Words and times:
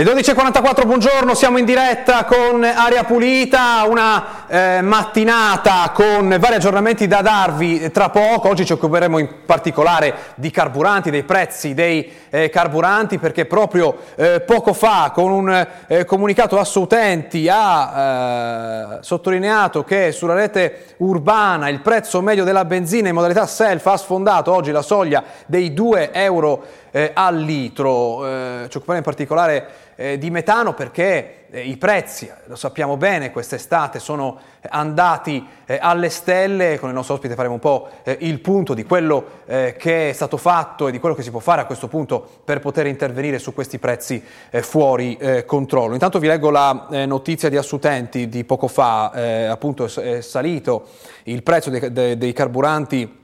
Le 0.00 0.06
12.44, 0.06 0.86
buongiorno, 0.86 1.34
siamo 1.34 1.58
in 1.58 1.66
diretta 1.66 2.24
con 2.24 2.64
Aria 2.64 3.04
Pulita, 3.04 3.84
una 3.86 4.46
eh, 4.46 4.80
mattinata 4.80 5.90
con 5.92 6.34
vari 6.40 6.54
aggiornamenti 6.54 7.06
da 7.06 7.20
darvi 7.20 7.90
tra 7.90 8.08
poco. 8.08 8.48
Oggi 8.48 8.64
ci 8.64 8.72
occuperemo 8.72 9.18
in 9.18 9.28
particolare 9.44 10.14
di 10.36 10.50
carburanti, 10.50 11.10
dei 11.10 11.24
prezzi 11.24 11.74
dei 11.74 12.10
eh, 12.30 12.48
carburanti, 12.48 13.18
perché 13.18 13.44
proprio 13.44 13.94
eh, 14.14 14.40
poco 14.40 14.72
fa 14.72 15.10
con 15.12 15.30
un 15.32 15.66
eh, 15.86 16.06
comunicato 16.06 16.58
a 16.58 16.66
Utenti 16.76 17.46
ha 17.50 18.96
eh, 18.96 18.98
sottolineato 19.02 19.84
che 19.84 20.12
sulla 20.12 20.32
rete 20.32 20.94
urbana 20.98 21.68
il 21.68 21.82
prezzo 21.82 22.22
medio 22.22 22.44
della 22.44 22.64
benzina 22.64 23.08
in 23.08 23.14
modalità 23.14 23.46
self 23.46 23.84
ha 23.84 23.98
sfondato 23.98 24.50
oggi 24.50 24.70
la 24.70 24.80
soglia 24.80 25.22
dei 25.44 25.74
2 25.74 26.10
euro 26.12 26.64
eh, 26.90 27.10
al 27.12 27.36
litro. 27.36 28.22
ci 28.68 28.76
occuperemo 28.78 28.96
in 28.96 29.02
particolare 29.02 29.88
eh, 30.00 30.16
di 30.16 30.30
metano 30.30 30.72
perché 30.72 31.44
eh, 31.50 31.60
i 31.60 31.76
prezzi, 31.76 32.30
lo 32.46 32.56
sappiamo 32.56 32.96
bene, 32.96 33.30
quest'estate 33.30 33.98
sono 33.98 34.38
andati 34.70 35.46
eh, 35.66 35.78
alle 35.78 36.08
stelle, 36.08 36.78
con 36.78 36.88
il 36.88 36.94
nostro 36.94 37.16
ospite 37.16 37.34
faremo 37.34 37.54
un 37.54 37.60
po' 37.60 37.88
eh, 38.02 38.16
il 38.20 38.40
punto 38.40 38.72
di 38.72 38.84
quello 38.84 39.42
eh, 39.44 39.74
che 39.78 40.08
è 40.08 40.12
stato 40.14 40.38
fatto 40.38 40.88
e 40.88 40.90
di 40.90 40.98
quello 40.98 41.14
che 41.14 41.22
si 41.22 41.30
può 41.30 41.40
fare 41.40 41.60
a 41.60 41.66
questo 41.66 41.86
punto 41.86 42.26
per 42.42 42.60
poter 42.60 42.86
intervenire 42.86 43.38
su 43.38 43.52
questi 43.52 43.78
prezzi 43.78 44.24
eh, 44.48 44.62
fuori 44.62 45.18
controllo. 45.44 45.92
Intanto 45.92 46.18
vi 46.18 46.28
leggo 46.28 46.50
la 46.50 46.86
notizia 47.06 47.50
di 47.50 47.56
Assutenti 47.56 48.28
di 48.28 48.44
poco 48.44 48.68
fa, 48.68 49.10
appunto 49.50 49.84
è 49.84 50.20
salito 50.20 50.86
il 51.24 51.42
prezzo 51.42 51.68
dei, 51.68 52.16
dei 52.16 52.32
carburanti 52.32 53.19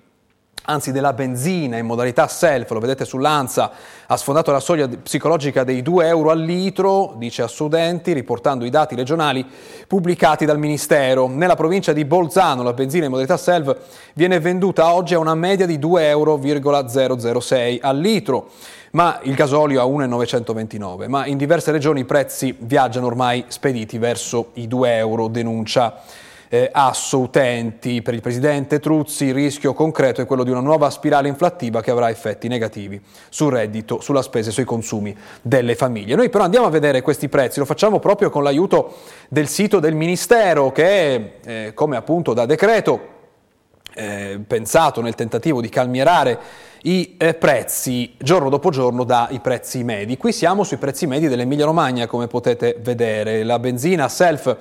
anzi 0.67 0.92
della 0.92 1.12
benzina 1.12 1.78
in 1.78 1.86
modalità 1.86 2.28
self, 2.28 2.70
lo 2.70 2.81
vedete 2.81 3.05
sull'ANSA, 3.05 3.70
ha 4.06 4.17
sfondato 4.17 4.53
la 4.53 4.61
soglia 4.61 4.89
psicologica 4.89 5.64
dei 5.64 5.83
2 5.83 6.06
euro 6.06 6.31
al 6.31 6.41
litro, 6.41 7.14
dice 7.17 7.42
a 7.42 7.48
Studenti, 7.48 8.12
riportando 8.12 8.64
i 8.64 8.70
dati 8.70 8.95
regionali 8.95 9.45
pubblicati 9.86 10.45
dal 10.45 10.58
Ministero. 10.58 11.28
Nella 11.28 11.56
provincia 11.56 11.92
di 11.92 12.05
Bolzano 12.05 12.62
la 12.62 12.73
benzina 12.73 13.05
in 13.05 13.11
modalità 13.11 13.36
self 13.36 13.77
viene 14.14 14.41
venduta 14.41 14.92
oggi 14.92 15.14
a 15.14 15.19
una 15.19 15.34
media 15.34 15.67
di 15.67 15.78
2,006 15.78 16.08
euro 16.08 17.89
al 17.89 17.98
litro 17.98 18.51
ma 18.97 19.20
il 19.25 19.34
gasolio 19.34 19.83
a 19.83 19.84
1,929, 19.84 21.06
ma 21.06 21.27
in 21.27 21.36
diverse 21.36 21.70
regioni 21.70 22.01
i 22.01 22.05
prezzi 22.06 22.56
viaggiano 22.58 23.05
ormai 23.05 23.45
spediti 23.48 23.98
verso 23.98 24.53
i 24.55 24.67
2 24.67 24.97
euro, 24.97 25.28
denuncia 25.28 26.01
eh, 26.48 26.69
asso 26.72 27.19
utenti. 27.19 28.02
Per 28.02 28.14
il 28.14 28.20
presidente 28.20 28.80
Truzzi 28.80 29.27
il 29.27 29.34
rischio 29.34 29.75
concreto 29.75 30.20
è 30.20 30.27
quello 30.27 30.44
di 30.44 30.50
una 30.50 30.61
nuova 30.61 30.91
spirale 30.91 31.28
inflattiva 31.28 31.80
che 31.80 31.91
avrà 31.91 32.11
effetti 32.11 32.48
negativi 32.48 33.00
sul 33.28 33.52
reddito, 33.52 34.00
sulla 34.00 34.22
spesa 34.22 34.50
e 34.50 34.52
sui 34.52 34.64
consumi 34.64 35.17
delle 35.42 35.74
famiglie. 35.74 36.14
Noi 36.14 36.29
però 36.30 36.45
andiamo 36.45 36.67
a 36.67 36.70
vedere 36.70 37.02
questi 37.02 37.29
prezzi, 37.29 37.58
lo 37.58 37.64
facciamo 37.64 37.98
proprio 37.98 38.30
con 38.30 38.42
l'aiuto 38.42 38.95
del 39.29 39.48
sito 39.48 39.80
del 39.80 39.95
Ministero 39.95 40.73
che, 40.73 41.39
eh, 41.45 41.73
come 41.74 41.96
appunto 41.96 42.33
da 42.33 42.46
decreto, 42.46 43.14
eh, 43.95 44.39
pensato 44.46 45.01
nel 45.01 45.14
tentativo 45.14 45.62
di 45.62 45.70
calmierare 45.70 46.39
i 46.83 47.17
eh, 47.17 47.35
prezzi 47.35 48.14
giorno 48.18 48.48
dopo 48.51 48.70
giorno 48.70 49.05
dai 49.05 49.40
prezzi 49.40 49.83
medi. 49.83 50.17
Qui 50.17 50.33
siamo 50.33 50.62
sui 50.64 50.77
prezzi 50.77 51.06
medi 51.06 51.29
dell'Emilia 51.29 51.64
Romagna, 51.64 52.06
come 52.06 52.27
potete 52.27 52.77
vedere. 52.80 53.42
La 53.42 53.58
benzina 53.58 54.08
self 54.08 54.56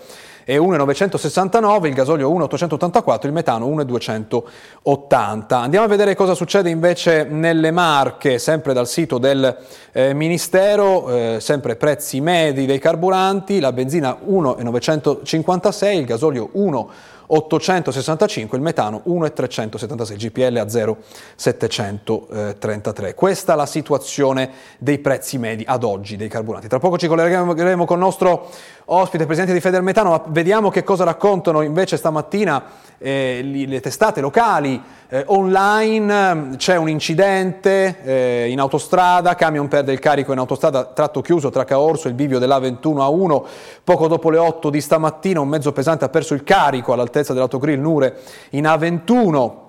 è 0.45 0.57
1,969, 0.57 1.87
il 1.87 1.95
gasolio 1.95 2.29
1,884, 2.29 3.27
il 3.27 3.33
metano 3.33 3.65
1,280. 3.65 5.59
Andiamo 5.59 5.85
a 5.85 5.89
vedere 5.89 6.15
cosa 6.15 6.35
succede 6.35 6.69
invece 6.69 7.23
nelle 7.23 7.71
Marche, 7.71 8.37
sempre 8.37 8.73
dal 8.73 8.87
sito 8.87 9.17
del 9.17 9.57
eh, 9.91 10.13
Ministero, 10.13 11.09
eh, 11.09 11.37
sempre 11.39 11.75
prezzi 11.75 12.21
medi 12.21 12.67
dei 12.67 12.77
carburanti, 12.77 13.59
la 13.59 13.73
benzina 13.73 14.15
1,956, 14.23 15.97
il 15.97 16.05
gasolio 16.05 16.51
1,884. 16.53 17.13
865, 17.27 18.57
il 18.57 18.63
metano 18.63 19.01
1,376, 19.05 20.17
GPL 20.17 20.57
a 20.57 20.67
0,733. 20.69 23.15
Questa 23.15 23.53
è 23.53 23.55
la 23.55 23.65
situazione 23.65 24.51
dei 24.77 24.99
prezzi 24.99 25.37
medi 25.37 25.63
ad 25.65 25.83
oggi 25.83 26.17
dei 26.17 26.27
carburanti. 26.27 26.67
Tra 26.67 26.79
poco 26.79 26.97
ci 26.97 27.07
collegheremo 27.07 27.85
con 27.85 27.97
il 27.97 28.03
nostro 28.03 28.49
ospite, 28.85 29.25
presidente 29.25 29.53
di 29.53 29.61
Federmetano, 29.61 30.09
ma 30.11 30.21
vediamo 30.27 30.69
che 30.69 30.83
cosa 30.83 31.03
raccontano 31.03 31.61
invece 31.61 31.97
stamattina 31.97 32.63
eh, 32.97 33.41
le 33.43 33.79
testate 33.79 34.21
locali 34.21 34.81
eh, 35.07 35.23
online, 35.27 36.55
c'è 36.57 36.75
un 36.75 36.89
incidente 36.89 37.97
eh, 38.03 38.49
in 38.49 38.59
autostrada, 38.59 39.35
camion 39.35 39.67
perde 39.67 39.91
il 39.91 39.99
carico 39.99 40.31
in 40.31 40.37
autostrada, 40.37 40.85
tratto 40.85 41.21
chiuso 41.21 41.49
tra 41.49 41.65
Caorso 41.65 42.07
e 42.07 42.09
il 42.11 42.15
bivio 42.15 42.39
dell'A21 42.39 42.99
a 42.99 43.09
1, 43.09 43.45
poco 43.83 44.07
dopo 44.07 44.29
le 44.29 44.37
8 44.37 44.69
di 44.69 44.81
stamattina 44.81 45.39
un 45.39 45.47
mezzo 45.47 45.71
pesante 45.71 46.05
ha 46.05 46.09
perso 46.09 46.33
il 46.33 46.43
carico 46.43 46.93
all'altezza 46.93 47.33
dell'autogrill 47.33 47.79
Nure 47.79 48.17
in 48.51 48.65
A21, 48.65 49.51
eh, 49.51 49.64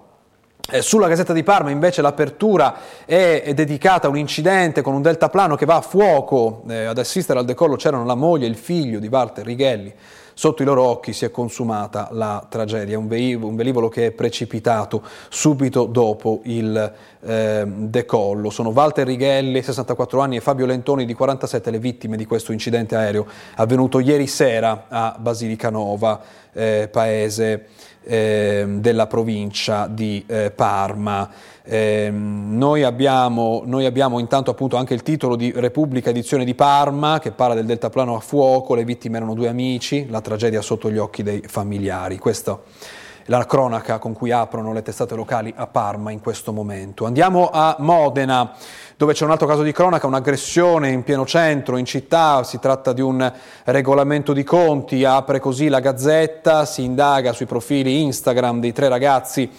sulla 0.81 1.06
Gazzetta 1.06 1.32
di 1.32 1.44
Parma 1.44 1.71
invece 1.71 2.03
l'apertura 2.03 2.75
è, 3.04 3.53
dedicata 3.54 4.09
a 4.09 4.10
un 4.10 4.19
incidente 4.19 4.82
con 4.82 4.94
un 4.94 5.03
deltaplano 5.03 5.54
che 5.54 5.65
va 5.65 5.77
a 5.77 5.81
fuoco, 5.81 6.62
eh, 6.69 6.87
ad 6.87 6.99
assistere 6.99 7.38
al 7.38 7.44
decollo 7.44 7.77
c'erano 7.77 8.04
la 8.04 8.16
moglie 8.16 8.47
e 8.47 8.49
il 8.49 8.56
figlio 8.56 8.99
di 8.99 9.06
Walter 9.06 9.44
Righelli, 9.44 9.94
sotto 10.34 10.62
i 10.62 10.65
loro 10.65 10.82
occhi 10.82 11.12
si 11.12 11.25
è 11.25 11.31
consumata 11.31 12.09
la 12.10 12.44
tragedia, 12.49 12.99
un 12.99 13.06
velivolo 13.06 13.88
che 13.88 14.06
è 14.06 14.10
precipitato 14.10 15.03
subito 15.28 15.84
dopo 15.84 16.41
il 16.44 16.93
eh, 17.26 17.64
decollo. 17.66 18.50
Sono 18.50 18.70
Walter 18.70 19.06
Righelli, 19.06 19.62
64 19.62 20.20
anni, 20.20 20.37
e 20.37 20.41
Fabio 20.41 20.66
Lentoni, 20.66 21.04
di 21.04 21.14
47, 21.14 21.70
le 21.70 21.78
vittime 21.78 22.16
di 22.16 22.25
questo 22.25 22.53
incidente 22.53 22.94
aereo 22.94 23.26
avvenuto 23.56 23.98
ieri 23.98 24.26
sera 24.26 24.87
a 24.88 25.16
Basilicanova, 25.19 26.20
eh, 26.53 26.88
paese 26.91 27.66
eh, 28.04 28.64
della 28.78 29.06
provincia 29.06 29.88
di 29.88 30.25
eh, 30.26 30.53
Parma. 30.53 31.28
Eh, 31.64 32.09
noi, 32.10 32.84
abbiamo, 32.84 33.62
noi, 33.66 33.84
abbiamo, 33.84 34.20
intanto 34.20 34.53
appunto 34.53 34.76
anche 34.76 34.94
il 34.94 35.03
titolo 35.03 35.34
di 35.34 35.53
Repubblica 35.54 36.10
Edizione 36.10 36.44
di 36.44 36.54
Parma 36.54 37.19
che 37.19 37.32
parla 37.32 37.54
del 37.54 37.66
deltaplano 37.66 38.14
a 38.14 38.20
fuoco, 38.20 38.76
le 38.76 38.84
vittime 38.84 39.16
erano 39.16 39.34
due 39.34 39.48
amici, 39.48 40.06
la 40.08 40.20
tragedia 40.20 40.62
sotto 40.62 40.91
gli 40.91 40.98
occhi 40.98 41.25
dei 41.25 41.43
familiari. 41.44 42.19
Questa 42.19 42.53
è 42.53 43.06
la 43.26 43.44
cronaca 43.47 43.98
con 43.98 44.12
cui 44.12 44.31
aprono 44.31 44.72
le 44.72 44.82
testate 44.82 45.14
locali 45.14 45.53
a 45.56 45.66
Parma 45.66 46.10
in 46.10 46.20
questo 46.20 46.53
momento. 46.53 47.06
Andiamo 47.06 47.50
a 47.53 47.76
Modena 47.78 48.53
dove 48.97 49.12
c'è 49.12 49.25
un 49.25 49.31
altro 49.31 49.47
caso 49.47 49.62
di 49.62 49.72
cronaca, 49.72 50.06
un'aggressione 50.06 50.91
in 50.91 51.03
pieno 51.03 51.26
centro, 51.26 51.76
in 51.76 51.84
città, 51.84 52.42
si 52.44 52.59
tratta 52.59 52.92
di 52.92 53.03
un 53.03 53.32
regolamento 53.64 54.32
di 54.32 54.42
conti, 54.42 55.04
apre 55.04 55.38
così 55.38 55.69
la 55.69 55.81
gazzetta, 55.81 56.64
si 56.64 56.82
indaga 56.82 57.32
sui 57.32 57.47
profili 57.47 58.03
Instagram 58.03 58.60
dei 58.60 58.72
tre 58.72 58.88
ragazzi 58.88 59.50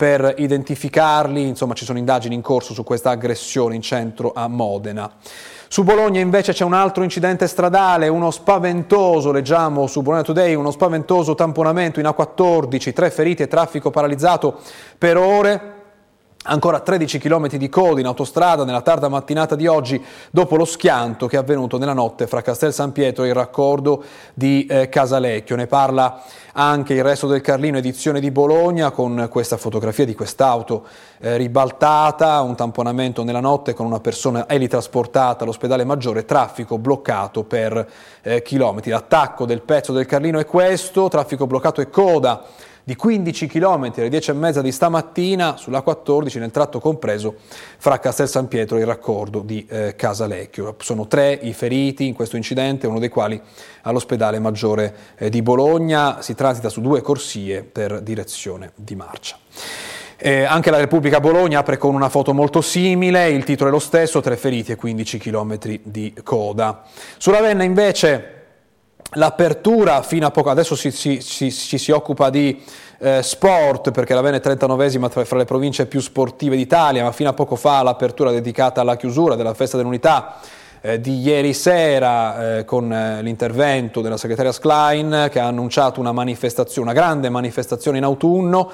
per 0.00 0.32
identificarli, 0.38 1.46
insomma 1.46 1.74
ci 1.74 1.84
sono 1.84 1.98
indagini 1.98 2.34
in 2.34 2.40
corso 2.40 2.72
su 2.72 2.84
questa 2.84 3.10
aggressione 3.10 3.74
in 3.74 3.82
centro 3.82 4.32
a 4.34 4.48
Modena. 4.48 5.12
Su 5.68 5.82
Bologna 5.82 6.20
invece 6.20 6.54
c'è 6.54 6.64
un 6.64 6.72
altro 6.72 7.02
incidente 7.02 7.46
stradale, 7.46 8.08
uno 8.08 8.30
spaventoso, 8.30 9.30
leggiamo 9.30 9.86
su 9.86 10.00
Bologna 10.00 10.22
Today, 10.22 10.54
uno 10.54 10.70
spaventoso 10.70 11.34
tamponamento 11.34 12.00
in 12.00 12.06
A14, 12.06 12.94
tre 12.94 13.10
feriti 13.10 13.42
e 13.42 13.46
traffico 13.46 13.90
paralizzato 13.90 14.58
per 14.96 15.18
ore. 15.18 15.79
Ancora 16.42 16.80
13 16.80 17.18
km 17.18 17.48
di 17.58 17.68
coda 17.68 18.00
in 18.00 18.06
autostrada 18.06 18.64
nella 18.64 18.80
tarda 18.80 19.10
mattinata 19.10 19.54
di 19.54 19.66
oggi 19.66 20.02
dopo 20.30 20.56
lo 20.56 20.64
schianto 20.64 21.26
che 21.26 21.36
è 21.36 21.38
avvenuto 21.38 21.76
nella 21.76 21.92
notte 21.92 22.26
fra 22.26 22.40
Castel 22.40 22.72
San 22.72 22.92
Pietro 22.92 23.24
e 23.24 23.28
il 23.28 23.34
raccordo 23.34 24.02
di 24.32 24.64
eh, 24.64 24.88
Casalecchio. 24.88 25.54
Ne 25.54 25.66
parla 25.66 26.22
anche 26.54 26.94
il 26.94 27.02
resto 27.02 27.26
del 27.26 27.42
Carlino 27.42 27.76
edizione 27.76 28.20
di 28.20 28.30
Bologna 28.30 28.90
con 28.90 29.28
questa 29.30 29.58
fotografia 29.58 30.06
di 30.06 30.14
quest'auto 30.14 30.86
eh, 31.18 31.36
ribaltata, 31.36 32.40
un 32.40 32.54
tamponamento 32.56 33.22
nella 33.22 33.40
notte 33.40 33.74
con 33.74 33.84
una 33.84 34.00
persona 34.00 34.48
elitrasportata 34.48 35.44
all'ospedale 35.44 35.84
maggiore, 35.84 36.24
traffico 36.24 36.78
bloccato 36.78 37.44
per 37.44 37.86
eh, 38.22 38.40
chilometri. 38.40 38.90
L'attacco 38.90 39.44
del 39.44 39.60
pezzo 39.60 39.92
del 39.92 40.06
Carlino 40.06 40.38
è 40.38 40.46
questo, 40.46 41.08
traffico 41.08 41.46
bloccato 41.46 41.82
e 41.82 41.90
coda 41.90 42.46
di 42.90 42.96
15 42.96 43.46
km 43.46 43.92
alle 43.98 44.08
10 44.08 44.30
e 44.30 44.34
mezza 44.34 44.60
di 44.60 44.72
stamattina 44.72 45.56
sulla 45.56 45.80
14 45.80 46.40
nel 46.40 46.50
tratto 46.50 46.80
compreso 46.80 47.36
fra 47.78 48.00
Castel 48.00 48.26
San 48.26 48.48
Pietro 48.48 48.78
e 48.78 48.80
il 48.80 48.86
raccordo 48.86 49.42
di 49.42 49.64
eh, 49.70 49.94
Casalecchio. 49.94 50.74
Sono 50.80 51.06
tre 51.06 51.38
i 51.40 51.52
feriti 51.52 52.08
in 52.08 52.14
questo 52.14 52.34
incidente, 52.34 52.88
uno 52.88 52.98
dei 52.98 53.08
quali 53.08 53.40
all'ospedale 53.82 54.40
maggiore 54.40 54.92
eh, 55.18 55.30
di 55.30 55.40
Bologna. 55.40 56.20
Si 56.20 56.34
transita 56.34 56.68
su 56.68 56.80
due 56.80 57.00
corsie 57.00 57.62
per 57.62 58.00
direzione 58.00 58.72
di 58.74 58.96
marcia. 58.96 59.38
Eh, 60.16 60.42
anche 60.42 60.72
la 60.72 60.78
Repubblica 60.78 61.20
Bologna 61.20 61.60
apre 61.60 61.76
con 61.76 61.94
una 61.94 62.08
foto 62.08 62.34
molto 62.34 62.60
simile, 62.60 63.30
il 63.30 63.44
titolo 63.44 63.70
è 63.70 63.72
lo 63.72 63.78
stesso, 63.78 64.20
tre 64.20 64.36
feriti 64.36 64.72
e 64.72 64.74
15 64.74 65.16
km 65.18 65.58
di 65.84 66.12
coda. 66.24 66.82
Sulla 67.18 67.40
Venna 67.40 67.62
invece 67.62 68.39
L'apertura 69.14 70.02
fino 70.02 70.26
a 70.26 70.30
poco, 70.30 70.50
adesso 70.50 70.76
ci 70.76 70.90
si, 70.90 71.20
si, 71.20 71.50
si, 71.50 71.78
si, 71.78 71.90
occupa 71.90 72.30
di 72.30 72.62
eh, 72.98 73.22
sport 73.22 73.90
perché 73.90 74.14
la 74.14 74.20
Vene 74.20 74.40
è 74.40 74.40
39esima 74.40 75.08
tra, 75.08 75.24
fra 75.24 75.38
le 75.38 75.44
province 75.44 75.86
più 75.86 76.00
sportive 76.00 76.56
d'Italia, 76.56 77.02
ma 77.02 77.12
fino 77.12 77.28
a 77.28 77.32
poco 77.32 77.56
fa 77.56 77.82
l'apertura 77.82 78.30
dedicata 78.30 78.80
alla 78.80 78.96
chiusura 78.96 79.34
della 79.34 79.54
festa 79.54 79.76
dell'unità 79.76 80.38
eh, 80.80 81.00
di 81.00 81.20
ieri 81.20 81.52
sera 81.52 82.58
eh, 82.58 82.64
con 82.64 82.92
eh, 82.92 83.22
l'intervento 83.22 84.00
della 84.00 84.16
segretaria 84.16 84.52
Sklein 84.52 85.28
che 85.30 85.38
ha 85.38 85.46
annunciato 85.46 86.00
una 86.00 86.12
manifestazione, 86.12 86.90
una 86.90 86.98
grande 86.98 87.28
manifestazione 87.28 87.98
in 87.98 88.04
autunno 88.04 88.70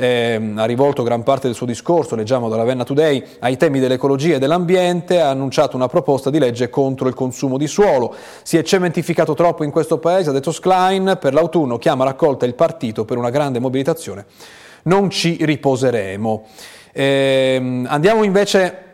eh, 0.00 0.52
ha 0.54 0.64
rivolto 0.64 1.02
gran 1.02 1.24
parte 1.24 1.48
del 1.48 1.56
suo 1.56 1.66
discorso, 1.66 2.14
leggiamo 2.14 2.48
dalla 2.48 2.62
Venna 2.62 2.84
Today, 2.84 3.24
ai 3.40 3.56
temi 3.56 3.80
dell'ecologia 3.80 4.36
e 4.36 4.38
dell'ambiente, 4.38 5.20
ha 5.20 5.30
annunciato 5.30 5.74
una 5.74 5.88
proposta 5.88 6.30
di 6.30 6.38
legge 6.38 6.70
contro 6.70 7.08
il 7.08 7.14
consumo 7.14 7.58
di 7.58 7.66
suolo. 7.66 8.14
Si 8.42 8.56
è 8.56 8.62
cementificato 8.62 9.34
troppo 9.34 9.64
in 9.64 9.72
questo 9.72 9.98
paese, 9.98 10.30
ha 10.30 10.32
detto 10.32 10.52
Sklein, 10.52 11.18
per 11.20 11.34
l'autunno 11.34 11.78
chiama 11.78 12.04
raccolta 12.04 12.46
il 12.46 12.54
partito 12.54 13.04
per 13.04 13.18
una 13.18 13.30
grande 13.30 13.58
mobilitazione. 13.58 14.24
Non 14.84 15.10
ci 15.10 15.36
riposeremo. 15.40 16.46
Eh, 16.92 17.82
andiamo 17.86 18.22
invece 18.22 18.87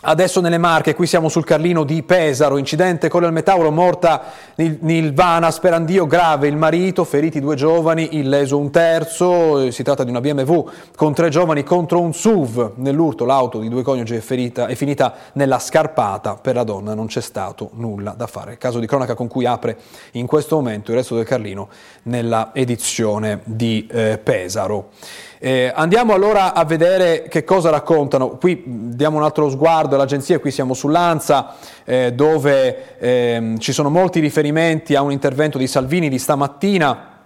Adesso 0.00 0.40
nelle 0.40 0.58
Marche, 0.58 0.94
qui 0.94 1.08
siamo 1.08 1.28
sul 1.28 1.42
Carlino 1.42 1.82
di 1.82 2.04
Pesaro, 2.04 2.56
incidente 2.56 3.08
con 3.08 3.24
il 3.24 3.32
Metauro, 3.32 3.72
morta 3.72 4.26
Nilvana 4.54 5.50
Sperandio, 5.50 6.06
grave 6.06 6.46
il 6.46 6.56
marito, 6.56 7.02
feriti 7.02 7.40
due 7.40 7.56
giovani, 7.56 8.16
illeso 8.16 8.58
un 8.58 8.70
terzo, 8.70 9.72
si 9.72 9.82
tratta 9.82 10.04
di 10.04 10.10
una 10.10 10.20
BMW 10.20 10.68
con 10.94 11.14
tre 11.14 11.30
giovani 11.30 11.64
contro 11.64 12.00
un 12.00 12.14
SUV, 12.14 12.74
nell'urto 12.76 13.24
l'auto 13.24 13.58
di 13.58 13.68
due 13.68 13.82
coniugi 13.82 14.14
è, 14.14 14.20
ferita, 14.20 14.68
è 14.68 14.76
finita 14.76 15.14
nella 15.32 15.58
scarpata, 15.58 16.36
per 16.36 16.54
la 16.54 16.62
donna 16.62 16.94
non 16.94 17.06
c'è 17.06 17.20
stato 17.20 17.70
nulla 17.72 18.12
da 18.12 18.28
fare. 18.28 18.56
Caso 18.56 18.78
di 18.78 18.86
cronaca 18.86 19.16
con 19.16 19.26
cui 19.26 19.46
apre 19.46 19.78
in 20.12 20.28
questo 20.28 20.54
momento 20.54 20.92
il 20.92 20.98
resto 20.98 21.16
del 21.16 21.24
Carlino 21.24 21.70
nella 22.04 22.50
edizione 22.54 23.40
di 23.42 23.88
eh, 23.90 24.20
Pesaro. 24.22 24.90
Eh, 25.40 25.72
andiamo 25.72 26.14
allora 26.14 26.52
a 26.52 26.64
vedere 26.64 27.26
che 27.28 27.44
cosa 27.44 27.70
raccontano. 27.70 28.30
Qui 28.30 28.62
diamo 28.66 29.18
un 29.18 29.22
altro 29.22 29.48
sguardo 29.50 29.94
all'agenzia, 29.94 30.40
qui 30.40 30.50
siamo 30.50 30.74
sull'Anza, 30.74 31.54
eh, 31.84 32.12
dove 32.12 32.98
eh, 32.98 33.54
ci 33.58 33.72
sono 33.72 33.88
molti 33.90 34.20
riferimenti 34.20 34.94
a 34.94 35.02
un 35.02 35.12
intervento 35.12 35.58
di 35.58 35.66
Salvini 35.66 36.08
di 36.08 36.18
stamattina 36.18 37.17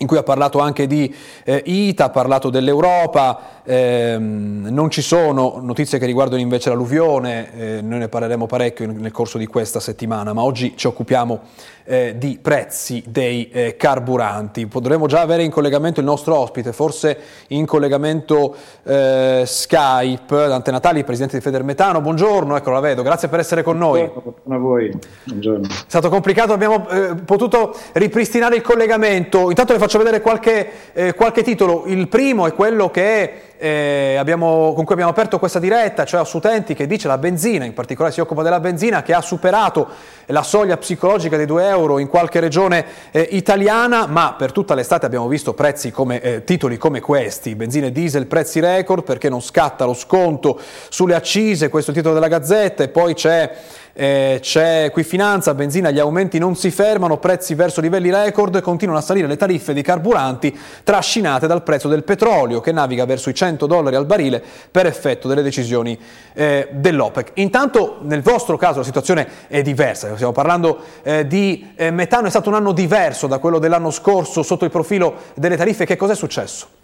in 0.00 0.06
cui 0.06 0.16
ha 0.16 0.22
parlato 0.22 0.60
anche 0.60 0.86
di 0.86 1.14
eh, 1.44 1.62
ITA, 1.64 2.06
ha 2.06 2.10
parlato 2.10 2.48
dell'Europa, 2.48 3.60
ehm, 3.62 4.68
non 4.70 4.90
ci 4.90 5.02
sono 5.02 5.58
notizie 5.60 5.98
che 5.98 6.06
riguardano 6.06 6.40
invece 6.40 6.70
l'alluvione, 6.70 7.54
eh, 7.54 7.80
noi 7.82 7.98
ne 7.98 8.08
parleremo 8.08 8.46
parecchio 8.46 8.90
nel 8.90 9.12
corso 9.12 9.36
di 9.36 9.46
questa 9.46 9.78
settimana, 9.78 10.32
ma 10.32 10.42
oggi 10.42 10.72
ci 10.74 10.86
occupiamo 10.86 11.40
eh, 11.84 12.14
di 12.16 12.38
prezzi 12.40 13.02
dei 13.06 13.50
eh, 13.50 13.76
carburanti. 13.76 14.66
Potremmo 14.66 15.06
già 15.06 15.20
avere 15.20 15.42
in 15.42 15.50
collegamento 15.50 16.00
il 16.00 16.06
nostro 16.06 16.36
ospite, 16.36 16.72
forse 16.72 17.18
in 17.48 17.66
collegamento 17.66 18.54
eh, 18.84 19.42
Skype, 19.44 20.46
Dante 20.46 20.70
Natali, 20.70 21.04
presidente 21.04 21.36
di 21.36 21.42
Federmetano. 21.42 22.00
Buongiorno, 22.00 22.56
ecco 22.56 22.70
la 22.70 22.80
vedo, 22.80 23.02
grazie 23.02 23.28
per 23.28 23.40
essere 23.40 23.62
con 23.62 23.76
noi. 23.76 24.06
Buongiorno 24.06 24.54
a 24.54 24.58
voi, 24.58 24.98
buongiorno. 25.24 25.66
È 25.66 25.84
stato 25.88 26.08
complicato, 26.08 26.54
abbiamo 26.54 26.88
eh, 26.88 27.16
potuto 27.16 27.76
ripristinare 27.92 28.56
il 28.56 28.62
collegamento. 28.62 29.48
Intanto 29.50 29.72
le 29.74 29.78
faccio 29.78 29.89
vedere 29.98 30.20
qualche, 30.20 30.70
eh, 30.92 31.14
qualche 31.14 31.42
titolo. 31.42 31.84
Il 31.86 32.08
primo 32.08 32.46
è 32.46 32.52
quello 32.52 32.90
che 32.90 33.49
eh, 33.62 34.16
abbiamo, 34.16 34.72
con 34.74 34.84
cui 34.84 34.94
abbiamo 34.94 35.10
aperto 35.10 35.38
questa 35.38 35.58
diretta, 35.58 36.06
cioè 36.06 36.24
su 36.24 36.38
Utenti 36.38 36.72
che 36.72 36.86
dice 36.86 37.08
la 37.08 37.18
benzina, 37.18 37.66
in 37.66 37.74
particolare 37.74 38.14
si 38.14 38.20
occupa 38.20 38.42
della 38.42 38.58
benzina, 38.58 39.02
che 39.02 39.12
ha 39.12 39.20
superato 39.20 39.86
la 40.26 40.42
soglia 40.42 40.78
psicologica 40.78 41.36
dei 41.36 41.44
2 41.44 41.68
euro 41.68 41.98
in 41.98 42.08
qualche 42.08 42.40
regione 42.40 42.86
eh, 43.10 43.28
italiana, 43.32 44.06
ma 44.06 44.34
per 44.38 44.52
tutta 44.52 44.74
l'estate 44.74 45.04
abbiamo 45.04 45.28
visto 45.28 45.52
prezzi 45.52 45.90
come, 45.90 46.22
eh, 46.22 46.44
titoli 46.44 46.78
come 46.78 47.00
questi, 47.00 47.54
benzina 47.54 47.88
e 47.88 47.92
diesel 47.92 48.26
prezzi 48.26 48.60
record 48.60 49.04
perché 49.04 49.28
non 49.28 49.42
scatta 49.42 49.84
lo 49.84 49.94
sconto 49.94 50.58
sulle 50.88 51.14
accise, 51.14 51.68
questo 51.68 51.90
è 51.90 51.92
il 51.92 52.00
titolo 52.00 52.18
della 52.18 52.28
Gazzetta, 52.28 52.82
e 52.82 52.88
poi 52.88 53.12
c'è 53.12 53.50
eh, 53.92 54.38
c'è 54.40 54.90
qui 54.92 55.02
finanza, 55.02 55.54
benzina, 55.54 55.90
gli 55.90 55.98
aumenti 55.98 56.38
non 56.38 56.56
si 56.56 56.70
fermano, 56.70 57.18
prezzi 57.18 57.54
verso 57.54 57.80
livelli 57.80 58.10
record, 58.10 58.60
continuano 58.60 59.00
a 59.00 59.04
salire 59.04 59.26
le 59.26 59.36
tariffe 59.36 59.74
dei 59.74 59.82
carburanti 59.82 60.56
trascinate 60.84 61.46
dal 61.46 61.62
prezzo 61.62 61.88
del 61.88 62.04
petrolio 62.04 62.60
che 62.60 62.72
naviga 62.72 63.04
verso 63.04 63.30
i 63.30 63.34
100 63.50 63.66
dollari 63.66 63.96
al 63.96 64.06
barile 64.06 64.42
per 64.70 64.86
effetto 64.86 65.28
delle 65.28 65.42
decisioni 65.42 65.98
eh, 66.32 66.68
dell'OPEC. 66.70 67.32
Intanto 67.34 67.98
nel 68.02 68.22
vostro 68.22 68.56
caso 68.56 68.78
la 68.78 68.84
situazione 68.84 69.26
è 69.48 69.62
diversa, 69.62 70.14
stiamo 70.14 70.32
parlando 70.32 70.78
eh, 71.02 71.26
di 71.26 71.72
eh, 71.74 71.90
metano, 71.90 72.26
è 72.26 72.30
stato 72.30 72.48
un 72.48 72.54
anno 72.54 72.72
diverso 72.72 73.26
da 73.26 73.38
quello 73.38 73.58
dell'anno 73.58 73.90
scorso 73.90 74.42
sotto 74.42 74.64
il 74.64 74.70
profilo 74.70 75.14
delle 75.34 75.56
tariffe, 75.56 75.84
che 75.84 75.96
cos'è 75.96 76.14
successo? 76.14 76.78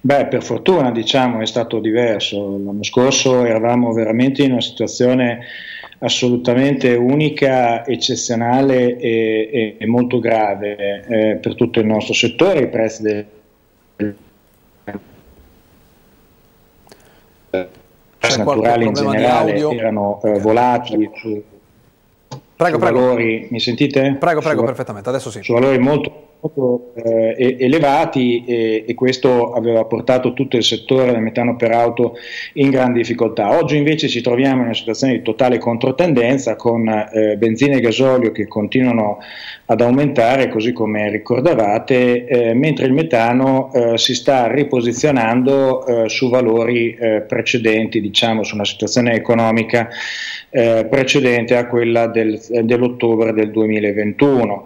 Beh, 0.00 0.26
per 0.26 0.42
fortuna 0.42 0.90
diciamo 0.90 1.40
è 1.40 1.46
stato 1.46 1.78
diverso. 1.78 2.58
L'anno 2.62 2.82
scorso 2.82 3.44
eravamo 3.44 3.92
veramente 3.92 4.42
in 4.42 4.52
una 4.52 4.60
situazione 4.60 5.46
assolutamente 6.00 6.94
unica, 6.94 7.86
eccezionale 7.86 8.96
e, 8.96 9.76
e 9.78 9.86
molto 9.86 10.18
grave 10.18 11.04
eh, 11.06 11.36
per 11.36 11.54
tutto 11.54 11.80
il 11.80 11.86
nostro 11.86 12.14
settore. 12.14 12.62
I 12.62 12.68
prezzi 12.68 13.02
del 13.02 13.26
gas 18.36 18.46
naturali 18.46 18.86
in 18.86 18.92
generale 18.92 19.54
erano 19.54 20.20
eh, 20.22 20.38
volatili 20.38 21.10
su, 21.14 21.42
prego, 22.56 22.76
su 22.76 22.82
prego. 22.82 23.00
valori. 23.00 23.48
Mi 23.50 23.60
sentite? 23.60 24.16
Prego, 24.18 24.40
prego, 24.40 24.60
su, 24.60 24.66
perfettamente. 24.66 25.08
Adesso 25.08 25.30
sì. 25.30 25.42
Su 25.42 25.52
valori 25.52 25.78
molto 25.78 26.29
molto 26.40 26.92
eh, 26.94 27.56
elevati 27.58 28.44
e, 28.46 28.84
e, 28.86 28.94
questo 28.94 29.52
aveva 29.52 29.84
portato 29.84 30.32
tutto 30.32 30.56
il 30.56 30.64
settore 30.64 31.12
del 31.12 31.20
metano 31.20 31.56
per 31.56 31.70
auto 31.72 32.16
in 32.54 32.70
grande 32.70 33.00
difficoltà. 33.00 33.58
Oggi 33.58 33.76
invece 33.76 34.08
ci 34.08 34.22
troviamo 34.22 34.56
in 34.56 34.64
una 34.64 34.74
situazione 34.74 35.12
di 35.14 35.22
totale 35.22 35.58
controtendenza 35.58 36.56
con 36.56 36.88
eh, 36.88 37.36
benzina 37.36 37.76
e 37.76 37.80
gasolio 37.80 38.32
che 38.32 38.46
continuano 38.46 39.18
ad 39.66 39.80
aumentare, 39.82 40.48
così 40.48 40.72
come 40.72 41.10
ricordavate, 41.10 42.24
eh, 42.24 42.54
mentre 42.54 42.86
il 42.86 42.92
metano 42.92 43.70
eh, 43.72 43.98
si 43.98 44.14
sta 44.14 44.50
riposizionando 44.50 45.86
eh, 45.86 46.08
su 46.08 46.30
valori 46.30 46.94
eh, 46.94 47.20
precedenti, 47.20 48.00
diciamo 48.00 48.42
su 48.42 48.54
una 48.54 48.64
situazione 48.64 49.14
economica 49.14 49.88
precedente 50.50 51.54
a 51.54 51.68
quella 51.68 52.08
del, 52.08 52.40
dell'ottobre 52.64 53.32
del 53.32 53.52
2021 53.52 54.64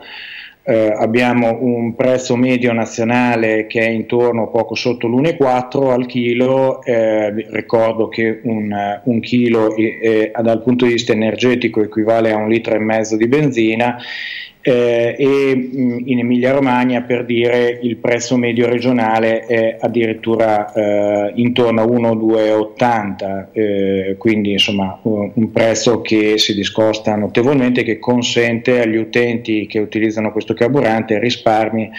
eh, 0.66 0.94
abbiamo 0.96 1.58
un 1.60 1.94
prezzo 1.94 2.36
medio 2.36 2.72
nazionale 2.72 3.66
che 3.66 3.80
è 3.80 3.88
intorno 3.88 4.48
poco 4.48 4.74
sotto 4.74 5.06
l'1,4 5.06 5.90
al 5.90 6.06
chilo, 6.06 6.82
eh, 6.82 7.30
ricordo 7.50 8.08
che 8.08 8.40
un, 8.44 9.00
un 9.04 9.20
chilo 9.20 9.76
eh, 9.76 10.32
dal 10.40 10.62
punto 10.62 10.86
di 10.86 10.92
vista 10.92 11.12
energetico 11.12 11.82
equivale 11.82 12.32
a 12.32 12.36
un 12.36 12.48
litro 12.48 12.74
e 12.74 12.78
mezzo 12.78 13.16
di 13.16 13.28
benzina 13.28 13.98
eh, 14.66 15.14
e 15.18 15.54
mh, 15.54 16.04
in 16.06 16.20
Emilia 16.20 16.52
Romagna 16.52 17.02
per 17.02 17.26
dire 17.26 17.78
il 17.82 17.98
prezzo 17.98 18.38
medio 18.38 18.66
regionale 18.66 19.40
è 19.40 19.76
addirittura 19.78 20.72
eh, 20.72 21.32
intorno 21.34 21.82
a 21.82 21.84
1,280, 21.84 23.48
eh, 23.52 24.14
quindi 24.16 24.52
insomma 24.52 24.98
un, 25.02 25.30
un 25.34 25.52
prezzo 25.52 26.00
che 26.00 26.38
si 26.38 26.54
discosta 26.54 27.14
notevolmente 27.14 27.82
che 27.82 27.98
consente 27.98 28.80
agli 28.80 28.96
utenti 28.96 29.66
che 29.66 29.80
utilizzano 29.80 30.32
questo 30.32 30.54
carburante 30.54 31.18
risparmi 31.18 31.90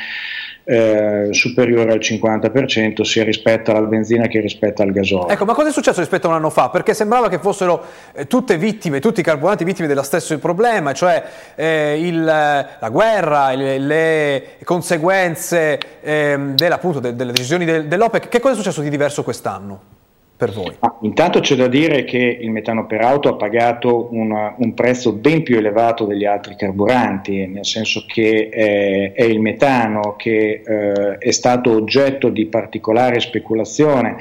eh, 0.65 1.27
superiore 1.31 1.91
al 1.91 1.99
50% 1.99 3.03
sia 3.03 3.23
rispetto 3.23 3.71
alla 3.71 3.85
benzina 3.85 4.27
che 4.27 4.39
rispetto 4.39 4.81
al 4.81 4.91
gasolio. 4.91 5.29
Ecco, 5.29 5.45
ma 5.45 5.53
cosa 5.53 5.69
è 5.69 5.71
successo 5.71 5.99
rispetto 5.99 6.27
a 6.27 6.31
un 6.31 6.35
anno 6.35 6.49
fa? 6.49 6.69
Perché 6.69 6.93
sembrava 6.93 7.29
che 7.29 7.39
fossero 7.39 7.83
eh, 8.13 8.27
tutte 8.27 8.57
vittime, 8.57 8.99
tutti 8.99 9.19
i 9.19 9.23
carburanti 9.23 9.63
vittime 9.63 9.87
dello 9.87 10.03
stesso 10.03 10.37
problema, 10.39 10.91
cioè 10.93 11.23
eh, 11.55 11.99
il, 11.99 12.23
la 12.23 12.89
guerra, 12.89 13.53
le, 13.53 13.77
le 13.77 14.43
conseguenze 14.63 15.79
ehm, 16.01 16.55
della, 16.55 16.75
appunto, 16.75 16.99
de, 16.99 17.15
delle 17.15 17.31
decisioni 17.31 17.63
del, 17.63 17.85
dell'OPEC. 17.87 18.27
Che 18.27 18.39
cosa 18.39 18.53
è 18.53 18.57
successo 18.57 18.81
di 18.81 18.89
diverso 18.89 19.23
quest'anno? 19.23 19.94
Per 20.37 20.51
voi? 20.51 20.75
Ah, 20.79 20.97
intanto 21.01 21.39
c'è 21.39 21.55
da 21.55 21.67
dire 21.67 22.03
che 22.03 22.17
il 22.17 22.51
metano 22.51 22.85
per 22.85 23.01
auto 23.01 23.29
ha 23.29 23.35
pagato 23.35 24.09
una, 24.11 24.55
un 24.57 24.73
prezzo 24.73 25.13
ben 25.13 25.43
più 25.43 25.57
elevato 25.57 26.05
degli 26.05 26.25
altri 26.25 26.55
carburanti, 26.55 27.47
nel 27.47 27.65
senso 27.65 28.03
che 28.05 28.49
eh, 28.51 29.13
è 29.13 29.23
il 29.23 29.39
metano 29.39 30.15
che 30.17 30.61
eh, 30.65 31.17
è 31.17 31.31
stato 31.31 31.71
oggetto 31.71 32.29
di 32.29 32.45
particolare 32.47 33.19
speculazione 33.19 34.17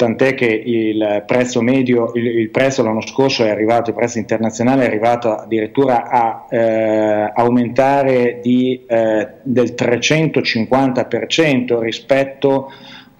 tant'è 0.00 0.32
che 0.32 0.46
il 0.46 1.24
prezzo 1.26 1.60
medio, 1.60 2.12
il, 2.14 2.26
il, 2.26 2.48
prezzo 2.48 2.82
l'anno 2.82 3.02
scorso 3.02 3.44
è 3.44 3.50
arrivato, 3.50 3.90
il 3.90 3.96
prezzo 3.96 4.16
internazionale 4.16 4.84
è 4.84 4.86
arrivato 4.86 5.34
addirittura 5.34 6.08
a 6.08 6.46
eh, 6.48 7.30
aumentare 7.34 8.40
di, 8.42 8.82
eh, 8.86 9.28
del 9.42 9.74
350% 9.76 11.80
rispetto 11.80 12.66
a 12.66 12.68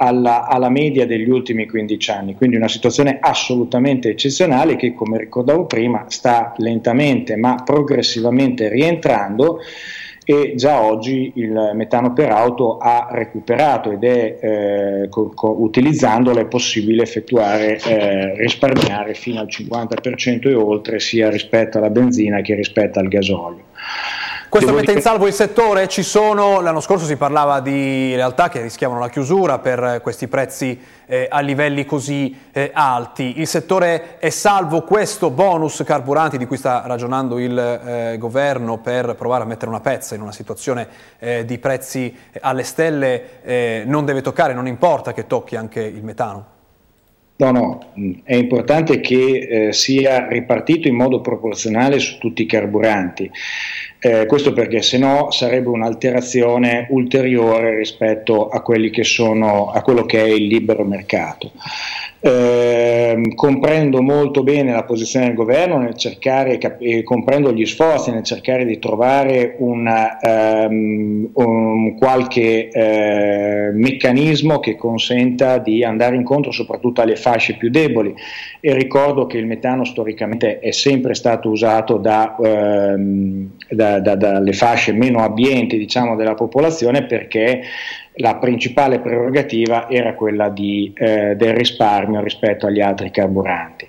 alla, 0.03 0.47
alla, 0.47 0.71
media 0.71 1.07
degli 1.07 1.29
ultimi 1.29 1.67
15 1.67 2.11
anni, 2.11 2.35
quindi 2.35 2.57
una 2.57 2.69
situazione 2.69 3.19
assolutamente 3.21 4.09
eccezionale 4.09 4.77
che, 4.77 4.95
come 4.95 5.19
ricordavo 5.19 5.67
prima, 5.67 6.07
sta 6.09 6.55
lentamente 6.57 7.37
ma 7.37 7.57
progressivamente 7.63 8.69
rientrando 8.69 9.59
e 10.25 10.55
già 10.55 10.83
oggi 10.83 11.33
il 11.37 11.73
metano 11.75 12.13
per 12.13 12.31
auto 12.31 12.79
ha 12.79 13.09
recuperato 13.11 13.91
ed 13.91 14.05
è 14.05 14.39
eh, 14.41 15.09
co- 15.09 15.33
co- 15.35 15.61
utilizzandolo 15.61 16.39
è 16.39 16.47
possibile 16.47 17.03
effettuare 17.03 17.79
eh, 17.79 18.37
risparmiare 18.37 19.15
fino 19.15 19.41
al 19.41 19.49
50% 19.49 20.49
e 20.49 20.55
oltre 20.55 20.99
sia 21.01 21.29
rispetto 21.31 21.79
alla 21.79 21.91
benzina 21.91 22.41
che 22.43 22.55
rispetto 22.55 22.99
al 22.99 23.09
gasolio. 23.09 23.70
Questo 24.51 24.73
mette 24.73 24.91
in 24.91 25.01
salvo 25.01 25.29
il 25.29 25.33
settore? 25.33 25.87
Ci 25.87 26.03
sono, 26.03 26.61
l'anno 26.61 26.81
scorso 26.81 27.05
si 27.05 27.15
parlava 27.15 27.61
di 27.61 28.17
realtà 28.17 28.49
che 28.49 28.61
rischiavano 28.61 28.99
la 28.99 29.09
chiusura 29.09 29.61
per 29.61 30.01
questi 30.03 30.27
prezzi 30.27 30.77
eh, 31.07 31.29
a 31.31 31.39
livelli 31.39 31.85
così 31.85 32.37
eh, 32.51 32.73
alti. 32.75 33.39
Il 33.39 33.47
settore 33.47 34.19
è 34.19 34.29
salvo 34.31 34.83
questo 34.83 35.31
bonus 35.31 35.81
carburanti 35.87 36.37
di 36.37 36.47
cui 36.47 36.57
sta 36.57 36.83
ragionando 36.85 37.39
il 37.39 37.57
eh, 37.57 38.19
governo 38.19 38.79
per 38.79 39.15
provare 39.15 39.45
a 39.45 39.47
mettere 39.47 39.71
una 39.71 39.81
pezza 39.81 40.17
in 40.17 40.21
una 40.21 40.33
situazione 40.33 40.89
eh, 41.21 41.45
di 41.45 41.59
prezzi 41.59 42.13
alle 42.41 42.65
stelle 42.65 43.43
eh, 43.45 43.85
non 43.87 44.05
deve 44.05 44.21
toccare, 44.21 44.53
non 44.53 44.67
importa 44.67 45.13
che 45.13 45.29
tocchi 45.29 45.55
anche 45.55 45.81
il 45.81 46.03
metano? 46.03 46.60
No, 47.41 47.53
no, 47.53 47.93
è 48.23 48.35
importante 48.35 49.01
che 49.01 49.69
eh, 49.69 49.73
sia 49.73 50.29
ripartito 50.29 50.89
in 50.89 50.95
modo 50.95 51.23
proporzionale 51.23 51.99
su 51.99 52.19
tutti 52.19 52.43
i 52.43 52.47
carburanti. 52.47 53.31
Eh, 53.99 54.27
questo 54.27 54.53
perché 54.53 54.83
se 54.83 54.99
no 54.99 55.31
sarebbe 55.31 55.71
un'alterazione 55.71 56.87
ulteriore 56.91 57.77
rispetto 57.77 58.49
a, 58.49 58.63
sono, 59.01 59.71
a 59.71 59.81
quello 59.81 60.05
che 60.05 60.23
è 60.23 60.29
il 60.29 60.49
libero 60.49 60.85
mercato. 60.85 61.53
Eh, 62.23 63.33
comprendo 63.35 64.03
molto 64.03 64.43
bene 64.43 64.73
la 64.73 64.85
posizione 64.85 65.29
del 65.29 65.35
governo 65.35 65.79
nel 65.79 65.97
cercare 65.97 66.59
e 66.59 67.03
comprendo 67.03 67.51
gli 67.51 67.65
sforzi 67.65 68.11
nel 68.11 68.25
cercare 68.25 68.67
di 68.67 68.79
trovare 68.79 69.55
una, 69.57 70.19
um, 70.69 71.31
un 71.33 71.97
qualche 71.97 72.69
uh, 72.75 73.75
meccanismo 73.75 74.61
che 74.61 74.77
consenta 74.77 75.57
di 75.57 75.83
andare 75.83 76.15
incontro 76.15 76.53
soprattutto 76.53 77.01
alle 77.01 77.17
fasce 77.17 77.57
più 77.57 77.71
deboli. 77.71 78.15
E 78.61 78.75
ricordo 78.75 79.27
che 79.27 79.39
il 79.39 79.47
metano 79.47 79.85
storicamente 79.85 80.59
è 80.59 80.73
sempre 80.73 81.15
stato 81.15 81.49
usato 81.49 81.97
da, 81.97 82.37
um, 82.37 83.49
da, 83.67 83.99
da, 83.99 84.15
dalle 84.15 84.53
fasce 84.53 84.93
meno 84.93 85.23
abbienti 85.25 85.79
diciamo, 85.79 86.17
della 86.17 86.35
popolazione 86.35 87.07
perché 87.07 87.63
la 88.15 88.37
principale 88.37 89.01
prerogativa 89.01 89.89
era 89.89 90.15
quella 90.15 90.49
di, 90.49 90.93
eh, 90.95 91.35
del 91.37 91.55
risparmio 91.55 92.21
rispetto 92.21 92.67
agli 92.67 92.81
altri 92.81 93.11
carburanti. 93.11 93.89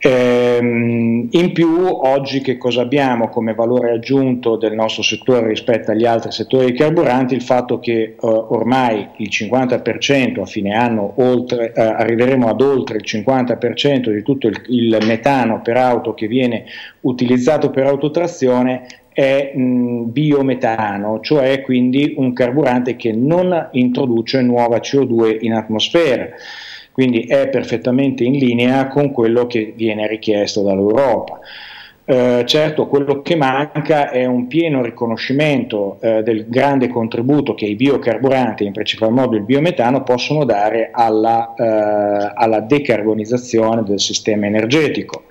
Ehm, 0.00 1.26
in 1.32 1.52
più, 1.52 1.84
oggi 1.84 2.40
che 2.40 2.56
cosa 2.56 2.82
abbiamo 2.82 3.28
come 3.28 3.54
valore 3.54 3.90
aggiunto 3.90 4.56
del 4.56 4.74
nostro 4.74 5.02
settore 5.02 5.48
rispetto 5.48 5.90
agli 5.90 6.06
altri 6.06 6.30
settori 6.30 6.66
di 6.66 6.78
carburanti? 6.78 7.34
Il 7.34 7.42
fatto 7.42 7.80
che 7.80 7.92
eh, 8.00 8.16
ormai 8.20 9.08
il 9.16 9.28
50% 9.28 10.40
a 10.40 10.46
fine 10.46 10.74
anno 10.74 11.14
oltre, 11.16 11.72
eh, 11.72 11.80
arriveremo 11.82 12.48
ad 12.48 12.60
oltre 12.60 12.98
il 12.98 13.04
50% 13.04 14.12
di 14.12 14.22
tutto 14.22 14.46
il, 14.46 14.62
il 14.68 14.98
metano 15.04 15.62
per 15.62 15.76
auto 15.76 16.14
che 16.14 16.28
viene 16.28 16.64
utilizzato 17.00 17.70
per 17.70 17.86
autotrazione 17.86 18.86
è 19.18 19.50
mh, 19.52 20.12
biometano, 20.12 21.18
cioè 21.18 21.60
quindi 21.62 22.14
un 22.18 22.32
carburante 22.32 22.94
che 22.94 23.10
non 23.10 23.70
introduce 23.72 24.40
nuova 24.42 24.76
CO2 24.76 25.38
in 25.40 25.54
atmosfera, 25.54 26.28
quindi 26.92 27.22
è 27.22 27.48
perfettamente 27.48 28.22
in 28.22 28.34
linea 28.34 28.86
con 28.86 29.10
quello 29.10 29.48
che 29.48 29.72
viene 29.74 30.06
richiesto 30.06 30.62
dall'Europa. 30.62 31.40
Eh, 32.04 32.44
certo, 32.46 32.86
quello 32.86 33.20
che 33.20 33.34
manca 33.34 34.08
è 34.08 34.24
un 34.24 34.46
pieno 34.46 34.82
riconoscimento 34.82 35.98
eh, 36.00 36.22
del 36.22 36.46
grande 36.48 36.86
contributo 36.86 37.54
che 37.54 37.66
i 37.66 37.74
biocarburanti, 37.74 38.64
in 38.64 38.72
principal 38.72 39.10
modo 39.10 39.34
il 39.34 39.42
biometano, 39.42 40.04
possono 40.04 40.44
dare 40.44 40.90
alla, 40.92 41.54
eh, 41.54 42.32
alla 42.36 42.60
decarbonizzazione 42.60 43.82
del 43.82 43.98
sistema 43.98 44.46
energetico. 44.46 45.24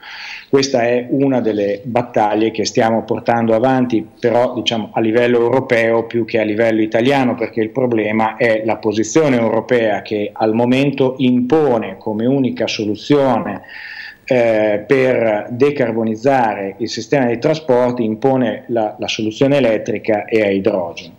Questa 0.50 0.84
è 0.84 1.08
una 1.10 1.42
delle 1.42 1.82
battaglie 1.84 2.52
che 2.52 2.64
stiamo 2.64 3.04
portando 3.04 3.54
avanti, 3.54 4.08
però 4.18 4.54
diciamo, 4.54 4.92
a 4.94 5.02
livello 5.02 5.40
europeo 5.40 6.06
più 6.06 6.24
che 6.24 6.40
a 6.40 6.44
livello 6.44 6.82
italiano, 6.82 7.36
perché 7.36 7.60
il 7.60 7.70
problema 7.70 8.38
è 8.38 8.64
la 8.64 8.78
posizione 8.78 9.38
europea 9.38 10.02
che 10.02 10.30
al 10.32 10.54
momento 10.54 11.16
impone 11.18 11.98
come 11.98 12.26
unica 12.26 12.66
soluzione 12.66 13.64
eh, 14.24 14.84
per 14.88 15.48
decarbonizzare 15.50 16.76
il 16.78 16.90
sistema 16.90 17.26
dei 17.26 17.40
trasporti, 17.40 18.06
impone 18.06 18.64
la, 18.68 18.96
la 18.98 19.08
soluzione 19.10 19.58
elettrica 19.58 20.24
e 20.24 20.44
a 20.44 20.50
idrogeno. 20.50 21.16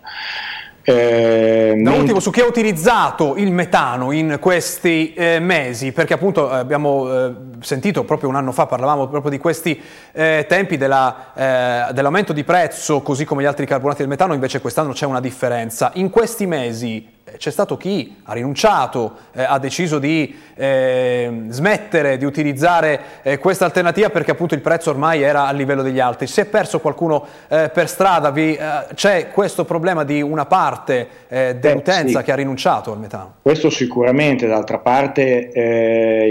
Eh, 0.89 1.79
da 1.83 1.91
ultimo, 1.91 2.19
su 2.19 2.31
chi 2.31 2.41
ha 2.41 2.47
utilizzato 2.47 3.35
il 3.35 3.51
metano 3.51 4.11
in 4.11 4.37
questi 4.41 5.13
eh, 5.13 5.39
mesi? 5.39 5.91
Perché 5.91 6.15
appunto 6.15 6.51
eh, 6.51 6.55
abbiamo 6.55 7.13
eh, 7.13 7.33
sentito 7.59 8.03
proprio 8.05 8.27
un 8.27 8.35
anno 8.35 8.51
fa, 8.51 8.65
parlavamo 8.65 9.07
proprio 9.07 9.29
di 9.29 9.37
questi 9.37 9.79
eh, 10.11 10.47
tempi 10.49 10.77
della, 10.77 11.33
eh, 11.35 11.93
dell'aumento 11.93 12.33
di 12.33 12.43
prezzo, 12.43 13.01
così 13.01 13.23
come 13.23 13.43
gli 13.43 13.45
altri 13.45 13.67
carburanti 13.67 14.01
del 14.01 14.09
metano, 14.09 14.33
invece 14.33 14.61
quest'anno 14.61 14.91
c'è 14.91 15.05
una 15.05 15.19
differenza. 15.19 15.91
In 15.93 16.09
questi 16.09 16.47
mesi 16.47 17.18
c'è 17.37 17.51
stato 17.51 17.77
chi 17.77 18.17
ha 18.23 18.33
rinunciato, 18.33 19.15
eh, 19.33 19.43
ha 19.43 19.59
deciso 19.59 19.99
di 19.99 20.35
eh, 20.55 21.31
smettere 21.47 22.17
di 22.17 22.25
utilizzare 22.25 22.99
eh, 23.21 23.37
questa 23.37 23.65
alternativa 23.65 24.09
perché 24.09 24.31
appunto 24.31 24.55
il 24.55 24.61
prezzo 24.61 24.89
ormai 24.89 25.21
era 25.21 25.47
a 25.47 25.51
livello 25.51 25.81
degli 25.81 25.99
altri. 25.99 26.27
Si 26.27 26.41
è 26.41 26.45
perso 26.45 26.79
qualcuno 26.79 27.25
eh, 27.47 27.69
per 27.73 27.87
strada, 27.87 28.31
vi, 28.31 28.55
eh, 28.55 28.93
c'è 28.93 29.29
questo 29.31 29.63
problema 29.63 30.03
di 30.03 30.21
una 30.21 30.45
parte 30.45 31.07
eh, 31.29 31.55
dell'utenza 31.55 32.19
sì. 32.19 32.25
che 32.25 32.31
ha 32.31 32.35
rinunciato 32.35 32.91
al 32.91 32.99
metano? 32.99 33.35
Questo 33.41 33.69
sicuramente, 33.69 34.47
d'altra 34.47 34.79
parte 34.79 35.17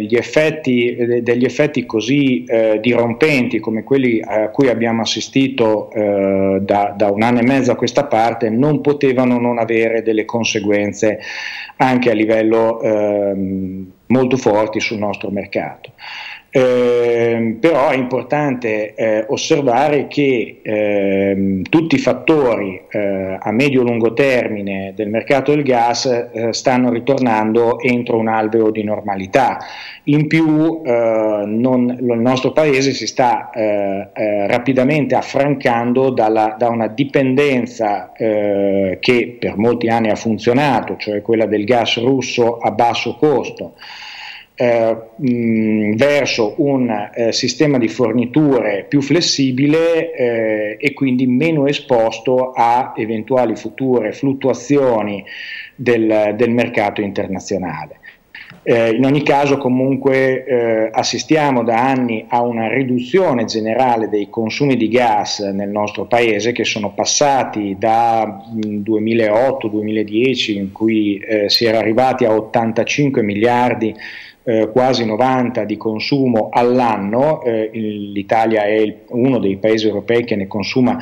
gli 0.02 0.14
effetti, 0.14 1.20
degli 1.22 1.44
effetti 1.44 1.86
così 1.86 2.44
dirompenti 2.80 3.58
come 3.58 3.82
quelli 3.82 4.20
a 4.24 4.48
cui 4.48 4.68
abbiamo 4.68 5.02
assistito 5.02 5.90
da, 5.92 6.94
da 6.96 7.10
un 7.10 7.22
anno 7.22 7.40
e 7.40 7.42
mezzo 7.42 7.72
a 7.72 7.76
questa 7.76 8.04
parte 8.04 8.50
non 8.50 8.80
potevano 8.80 9.38
non 9.38 9.58
avere 9.58 10.02
delle 10.02 10.24
conseguenze 10.24 10.87
conseguenze 10.88 11.18
anche 11.76 12.10
a 12.10 12.14
livello 12.14 12.80
ehm, 12.80 13.92
molto 14.06 14.36
forti 14.36 14.80
sul 14.80 14.98
nostro 14.98 15.30
mercato. 15.30 15.92
Eh, 16.50 17.58
però 17.60 17.90
è 17.90 17.96
importante 17.96 18.94
eh, 18.94 19.26
osservare 19.28 20.06
che 20.06 20.60
eh, 20.62 21.60
tutti 21.68 21.96
i 21.96 21.98
fattori 21.98 22.80
eh, 22.88 23.36
a 23.38 23.52
medio-lungo 23.52 24.14
termine 24.14 24.94
del 24.96 25.10
mercato 25.10 25.54
del 25.54 25.62
gas 25.62 26.06
eh, 26.06 26.54
stanno 26.54 26.90
ritornando 26.90 27.78
entro 27.80 28.16
un 28.16 28.28
alveo 28.28 28.70
di 28.70 28.82
normalità. 28.82 29.58
In 30.04 30.26
più 30.26 30.80
eh, 30.86 31.42
non, 31.44 31.94
il 32.00 32.18
nostro 32.18 32.52
paese 32.52 32.92
si 32.92 33.06
sta 33.06 33.50
rapidamente 33.52 35.14
affrancando 35.14 36.10
dalla, 36.10 36.54
da 36.58 36.68
una 36.68 36.86
dipendenza 36.86 38.12
che 38.14 39.36
per 39.38 39.56
molti 39.56 39.88
anni 39.88 40.08
ha 40.10 40.14
funzionato, 40.14 40.96
cioè 40.96 41.20
quella 41.20 41.46
del 41.46 41.64
gas 41.64 41.98
russo 42.00 42.58
a 42.58 42.70
basso 42.70 43.16
costo 43.16 43.74
eh, 44.60 44.96
verso 45.94 46.54
un 46.56 47.10
eh, 47.14 47.32
sistema 47.32 47.78
di 47.78 47.86
forniture 47.86 48.86
più 48.88 49.00
flessibile 49.00 50.12
eh, 50.12 50.76
e 50.80 50.92
quindi 50.94 51.28
meno 51.28 51.66
esposto 51.66 52.50
a 52.50 52.92
eventuali 52.96 53.54
future 53.54 54.12
fluttuazioni 54.12 55.24
del, 55.76 56.34
del 56.36 56.50
mercato 56.50 57.00
internazionale. 57.00 58.00
Eh, 58.64 58.90
in 58.90 59.04
ogni 59.04 59.22
caso 59.22 59.58
comunque 59.58 60.44
eh, 60.44 60.88
assistiamo 60.90 61.62
da 61.62 61.88
anni 61.88 62.24
a 62.28 62.42
una 62.42 62.66
riduzione 62.68 63.44
generale 63.44 64.08
dei 64.08 64.28
consumi 64.28 64.76
di 64.76 64.88
gas 64.88 65.38
nel 65.38 65.68
nostro 65.68 66.06
paese 66.06 66.50
che 66.52 66.64
sono 66.64 66.92
passati 66.92 67.76
da 67.78 68.42
2008-2010 68.54 70.56
in 70.56 70.72
cui 70.72 71.18
eh, 71.18 71.48
si 71.48 71.64
era 71.64 71.78
arrivati 71.78 72.24
a 72.24 72.34
85 72.34 73.22
miliardi 73.22 73.94
eh, 74.48 74.70
quasi 74.72 75.04
90 75.04 75.64
di 75.64 75.76
consumo 75.76 76.48
all'anno, 76.50 77.42
eh, 77.42 77.68
l'Italia 77.70 78.62
è 78.62 78.72
il, 78.72 78.96
uno 79.08 79.38
dei 79.38 79.58
paesi 79.58 79.86
europei 79.86 80.24
che 80.24 80.36
ne 80.36 80.46
consuma 80.46 80.96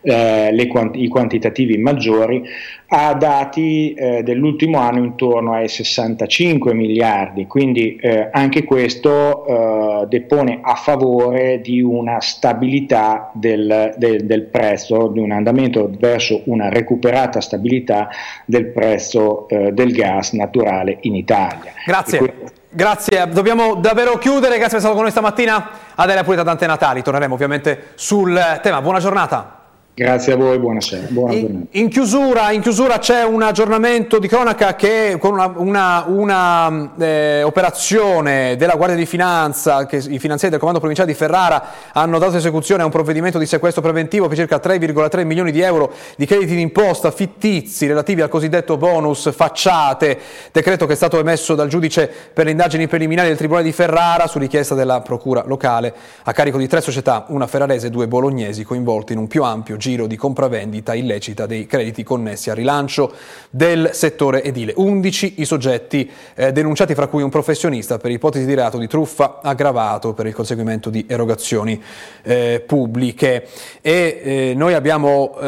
eh, 0.00 0.66
quanti, 0.66 1.02
i 1.02 1.08
quantitativi 1.08 1.76
maggiori, 1.76 2.42
ha 2.88 3.14
dati 3.14 3.94
eh, 3.94 4.22
dell'ultimo 4.22 4.78
anno 4.78 5.02
intorno 5.02 5.54
ai 5.54 5.68
65 5.68 6.72
miliardi, 6.72 7.46
quindi 7.46 7.96
eh, 7.96 8.28
anche 8.30 8.64
questo 8.64 9.46
eh, 9.46 10.06
depone 10.06 10.60
a 10.62 10.74
favore 10.74 11.60
di 11.60 11.80
una 11.80 12.20
stabilità 12.20 13.30
del, 13.34 13.94
del, 13.96 14.24
del, 14.24 14.42
prezzo, 14.44 15.08
di 15.08 15.18
un 15.18 15.32
andamento 15.32 15.90
verso 15.98 16.42
una 16.44 16.68
recuperata 16.68 17.40
stabilità 17.40 18.08
del 18.44 18.66
prezzo 18.66 19.48
eh, 19.48 19.72
del 19.72 19.92
gas 19.92 20.32
naturale 20.32 20.98
in 21.02 21.14
Italia. 21.14 21.72
Grazie. 21.84 22.54
Grazie, 22.68 23.26
dobbiamo 23.28 23.76
davvero 23.76 24.18
chiudere, 24.18 24.58
grazie 24.58 24.64
per 24.66 24.66
essere 24.66 24.80
stato 24.80 24.94
con 24.94 25.02
noi 25.02 25.10
stamattina. 25.10 25.70
Adele 25.94 26.24
Pulita 26.24 26.42
Dante 26.42 26.66
Natali, 26.66 27.00
torneremo 27.00 27.32
ovviamente 27.32 27.92
sul 27.94 28.38
tema. 28.60 28.82
Buona 28.82 28.98
giornata. 28.98 29.65
Grazie 29.98 30.34
a 30.34 30.36
voi, 30.36 30.58
buonasera. 30.58 31.06
Buona 31.08 31.32
in, 31.32 31.68
in, 31.70 31.88
chiusura, 31.88 32.50
in, 32.50 32.60
chiusura, 32.60 32.98
c'è 32.98 33.24
un 33.24 33.40
aggiornamento 33.40 34.18
di 34.18 34.28
cronaca 34.28 34.74
che 34.74 35.16
con 35.18 35.32
una, 35.32 35.54
una, 35.56 36.04
una 36.06 36.92
eh, 36.98 37.42
operazione 37.42 38.56
della 38.56 38.74
Guardia 38.74 38.98
di 38.98 39.06
Finanza, 39.06 39.86
che 39.86 39.96
i 39.96 40.18
finanzieri 40.18 40.50
del 40.50 40.58
Comando 40.58 40.80
Provinciale 40.80 41.10
di 41.10 41.16
Ferrara 41.16 41.64
hanno 41.92 42.18
dato 42.18 42.36
esecuzione 42.36 42.82
a 42.82 42.84
un 42.84 42.90
provvedimento 42.90 43.38
di 43.38 43.46
sequestro 43.46 43.80
preventivo 43.80 44.28
per 44.28 44.36
circa 44.36 44.60
3,3 44.62 45.24
milioni 45.24 45.50
di 45.50 45.62
euro 45.62 45.90
di 46.18 46.26
crediti 46.26 46.56
d'imposta 46.56 47.10
fittizi 47.10 47.86
relativi 47.86 48.20
al 48.20 48.28
cosiddetto 48.28 48.76
bonus 48.76 49.32
facciate, 49.32 50.18
decreto 50.52 50.84
che 50.84 50.92
è 50.92 50.96
stato 50.96 51.18
emesso 51.18 51.54
dal 51.54 51.68
giudice 51.68 52.12
per 52.34 52.44
le 52.44 52.50
indagini 52.50 52.86
preliminari 52.86 53.28
del 53.28 53.38
Tribunale 53.38 53.64
di 53.64 53.72
Ferrara 53.72 54.26
su 54.26 54.38
richiesta 54.38 54.74
della 54.74 55.00
Procura 55.00 55.42
locale 55.46 55.94
a 56.24 56.32
carico 56.32 56.58
di 56.58 56.68
tre 56.68 56.82
società, 56.82 57.24
una 57.28 57.46
ferrarese 57.46 57.86
e 57.86 57.90
due 57.90 58.06
bolognesi 58.06 58.62
coinvolti 58.62 59.14
in 59.14 59.20
un 59.20 59.26
più 59.26 59.42
ampio 59.42 59.78
giro 59.86 60.08
di 60.08 60.16
compravendita 60.16 60.94
illecita 60.94 61.46
dei 61.46 61.64
crediti 61.66 62.02
connessi 62.02 62.50
al 62.50 62.56
rilancio 62.56 63.12
del 63.50 63.90
settore 63.92 64.42
edile. 64.42 64.72
11 64.74 65.34
i 65.36 65.44
soggetti 65.44 66.10
eh, 66.34 66.50
denunciati, 66.50 66.92
fra 66.96 67.06
cui 67.06 67.22
un 67.22 67.30
professionista 67.30 67.98
per 67.98 68.10
ipotesi 68.10 68.44
di 68.46 68.54
reato 68.54 68.78
di 68.78 68.88
truffa 68.88 69.38
aggravato 69.40 70.12
per 70.12 70.26
il 70.26 70.34
conseguimento 70.34 70.90
di 70.90 71.06
erogazioni 71.08 71.80
eh, 72.22 72.64
pubbliche. 72.66 73.46
E 73.80 74.20
eh, 74.24 74.54
noi 74.56 74.74
abbiamo, 74.74 75.38
eh, 75.40 75.46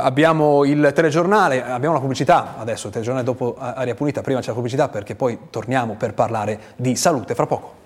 abbiamo, 0.00 0.64
il 0.64 0.92
telegiornale, 0.94 1.64
abbiamo 1.64 1.94
la 1.94 2.00
pubblicità 2.00 2.54
adesso, 2.58 2.86
il 2.86 2.92
telegiornale 2.92 3.26
dopo 3.26 3.56
Aria 3.58 3.96
Pulita, 3.96 4.20
prima 4.20 4.38
c'è 4.38 4.48
la 4.48 4.54
pubblicità 4.54 4.88
perché 4.88 5.16
poi 5.16 5.36
torniamo 5.50 5.94
per 5.94 6.14
parlare 6.14 6.60
di 6.76 6.94
salute 6.94 7.34
fra 7.34 7.46
poco. 7.46 7.81